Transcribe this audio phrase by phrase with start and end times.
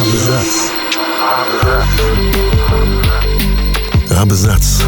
[0.00, 0.70] Абзац.
[4.10, 4.82] Абзац.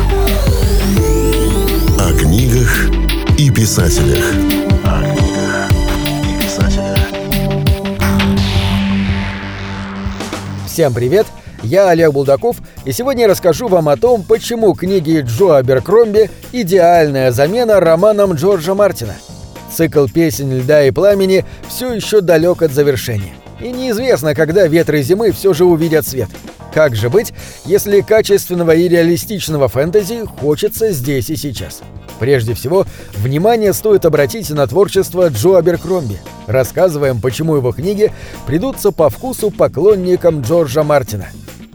[1.99, 2.91] О книгах
[3.39, 4.25] и писателях.
[4.85, 5.71] О книгах
[6.23, 6.99] и писателях.
[10.67, 11.27] Всем привет!
[11.63, 17.31] Я Олег Булдаков, и сегодня я расскажу вам о том, почему книги Джо Аберкромби– идеальная
[17.31, 19.15] замена романам Джорджа Мартина.
[19.73, 23.33] Цикл «Песень льда и пламени» все еще далек от завершения.
[23.63, 26.29] И неизвестно, когда ветры зимы все же увидят свет.
[26.75, 27.33] Как же быть,
[27.65, 31.83] если качественного и реалистичного фэнтези хочется здесь и сейчас?
[32.19, 36.19] Прежде всего, внимание стоит обратить на творчество Джо Аберкромби.
[36.47, 38.13] Рассказываем, почему его книги
[38.47, 41.29] придутся по вкусу поклонникам Джорджа Мартина.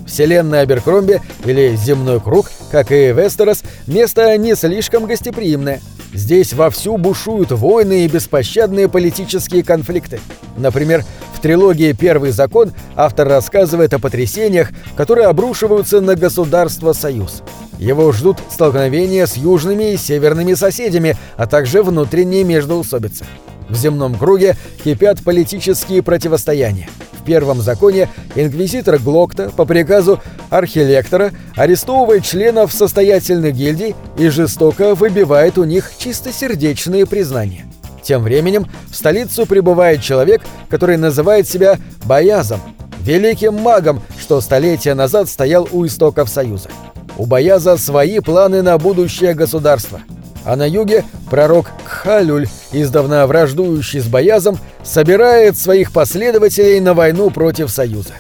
[0.06, 5.82] Вселенная Аберкромби, или Земной круг, как и Вестерос, место не слишком гостеприимное.
[6.14, 10.20] Здесь вовсю бушуют войны и беспощадные политические конфликты.
[10.58, 11.04] Например,
[11.38, 17.44] в трилогии «Первый закон» автор рассказывает о потрясениях, которые обрушиваются на государство Союз.
[17.78, 23.24] Его ждут столкновения с южными и северными соседями, а также внутренние междоусобицы.
[23.70, 26.90] В земном круге кипят политические противостояния.
[27.14, 35.60] В первом законе инквизитор Глокта по приказу архилектора арестовывает членов состоятельных гильдий и жестоко выбивает
[35.60, 37.68] у них чистосердечные признания.
[38.08, 42.62] Тем временем в столицу прибывает человек, который называет себя Боязом,
[43.02, 46.70] великим магом, что столетия назад стоял у истоков Союза.
[47.18, 50.00] У Бояза свои планы на будущее государство–
[50.48, 57.70] а на юге пророк Кхалюль, издавна враждующий с Боязом, собирает своих последователей на войну против
[57.70, 58.14] Союза.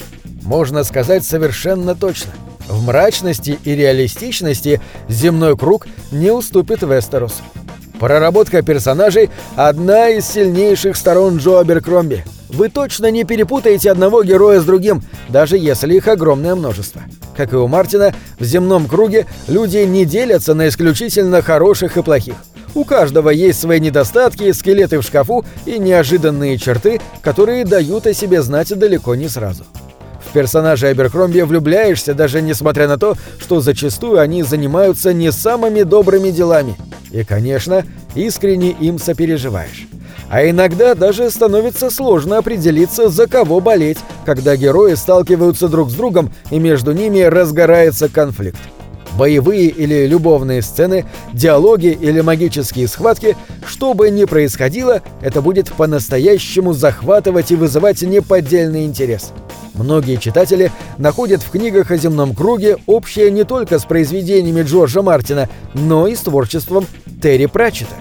[0.44, 2.32] Можно сказать совершенно точно.
[2.68, 7.44] В мрачности и реалистичности земной круг не уступит Вестеросу.
[8.00, 12.23] Проработка персонажей– одна из сильнейших сторон Джо Аберкромби.
[12.50, 17.02] Вы точно не перепутаете одного героя с другим, даже если их огромное множество.
[17.36, 22.36] Как и у Мартина, в земном круге люди не делятся на исключительно хороших и плохих.
[22.76, 28.43] У каждого есть свои недостатки, скелеты в шкафу и неожиданные черты, которые дают о себе
[28.43, 29.66] знать далеко не сразу.
[30.23, 36.30] В персонажей Аберкромби влюбляешься, даже несмотря на то, что зачастую они занимаются не самыми добрыми
[36.30, 36.76] делами.
[37.12, 37.86] И, конечно,
[38.16, 39.88] искренне им сопереживаешь.
[40.30, 46.34] А иногда даже становится сложно определиться, за кого болеть, когда герои сталкиваются друг с другом
[46.52, 48.60] и между ними разгорается конфликт.
[49.17, 53.36] Боевые или любовные сцены, диалоги или магические схватки,
[53.66, 59.32] что бы ни происходило, это будет по-настоящему захватывать и вызывать неподдельный интерес.
[59.73, 65.49] Многие читатели находят в книгах о земном круге общее не только с произведениями Джорджа Мартина,
[65.73, 66.86] но и с творчеством
[67.22, 67.95] Терри Пратчета.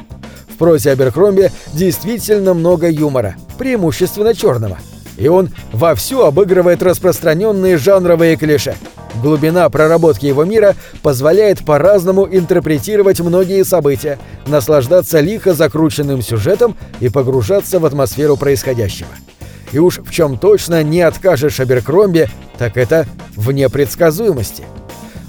[0.49, 4.79] В прозе Аберкромби действительно много юмора, преимущественно черного.
[5.17, 8.75] И он вовсю обыгрывает распространенные жанровые клише.
[9.23, 17.79] Глубина проработки его мира позволяет по-разному интерпретировать многие события, наслаждаться лихо закрученным сюжетом и погружаться
[17.79, 19.11] в атмосферу происходящего.
[19.73, 22.29] И уж в чем точно не откажешь Аберкромби,
[22.59, 24.65] так это в непредсказуемости–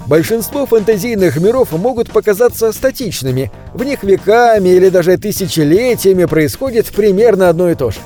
[0.08, 3.52] Большинство фэнтезийных миров могут показаться статичными.
[3.74, 7.98] В них веками или даже тысячелетиями происходит примерно одно и то же.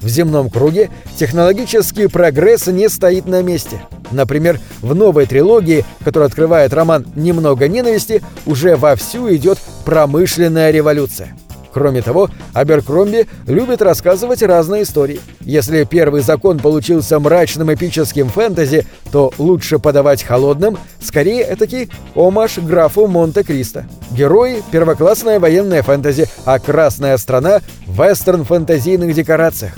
[0.00, 3.82] В земном круге технологический прогресс не стоит на месте.
[4.10, 11.36] Например, в новой трилогии, которая открывает роман «Немного ненависти», уже вовсю идет промышленная революция.
[11.72, 15.20] Кроме того, Аберкромби любит рассказывать разные истории.
[15.40, 23.06] Если первый закон получился мрачным эпическим фэнтези, то лучше подавать холодным, скорее этакий омаш графу
[23.06, 23.86] Монте-Кристо.
[24.10, 29.74] Герои— первоклассная военная фэнтези, а красная страна— вестерн-фэнтезийных декорациях.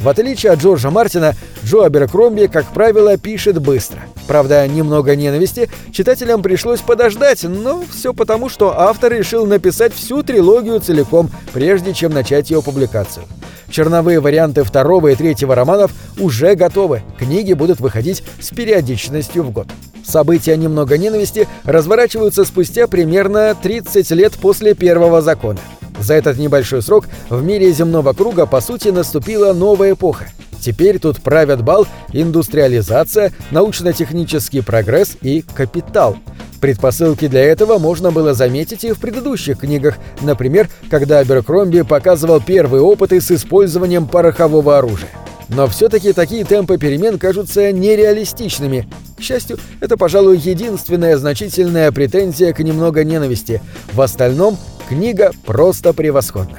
[0.00, 4.00] В отличие от Джорджа Мартина, Джо Аберкромби, как правило, пишет быстро.
[4.26, 10.80] Правда, немного ненависти читателям пришлось подождать, но все потому, что автор решил написать всю трилогию
[10.80, 13.26] целиком, прежде чем начать ее публикацию.
[13.68, 19.68] Черновые варианты второго и третьего романов уже готовы, книги будут выходить с периодичностью в год.
[20.02, 25.60] События «Немного ненависти» разворачиваются спустя примерно 30 лет после первого закона.
[26.00, 30.26] За этот небольшой срок в мире земного круга по сути наступила новая эпоха.
[30.60, 36.16] Теперь тут правят бал индустриализация, научно-технический прогресс и капитал.
[36.60, 42.82] Предпосылки для этого можно было заметить и в предыдущих книгах, например, когда Аберкромби показывал первые
[42.82, 45.10] опыты с использованием порохового оружия.
[45.48, 48.86] Но все-таки такие темпы перемен кажутся нереалистичными.
[49.18, 53.60] К счастью, это, пожалуй, единственная значительная претензия к немного ненависти.
[53.92, 54.58] В остальном
[54.90, 56.58] Книга просто превосходна.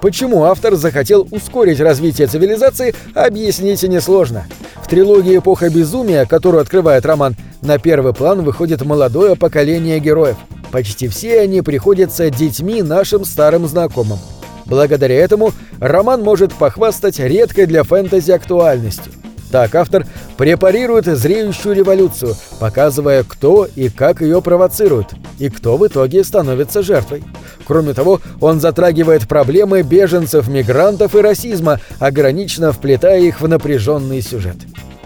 [0.00, 4.46] Почему автор захотел ускорить развитие цивилизации, объяснить несложно.
[4.84, 10.36] В трилогии «Эпоха безумия», которую открывает роман, на первый план выходит молодое поколение героев.
[10.70, 14.20] Почти все они приходятся детьми нашим старым знакомым.
[14.64, 15.50] Благодаря этому
[15.80, 19.12] роман может похвастать редкой для фэнтези актуальностью.
[19.50, 20.06] Так автор
[20.36, 25.08] препарирует зреющую революцию, показывая, кто и как ее провоцирует,
[25.40, 27.24] и кто в итоге становится жертвой.
[27.66, 34.56] Кроме того, он затрагивает проблемы беженцев, мигрантов и расизма, ограниченно вплетая их в напряженный сюжет.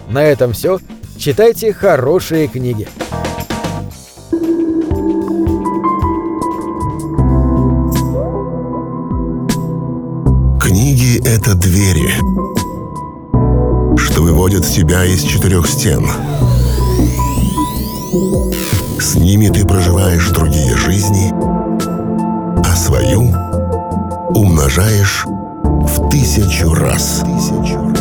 [0.09, 0.79] На этом все.
[1.17, 2.87] Читайте хорошие книги.
[10.61, 12.11] Книги— это двери,
[13.97, 16.05] что выводят тебя из четырех стен.
[18.99, 21.31] С ними ты проживаешь другие жизни,
[22.77, 23.33] свою
[24.35, 27.23] умножаешь в тысячу раз.
[27.25, 27.96] Тысячу раз.